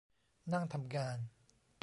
[0.53, 1.17] นั่งทำงาน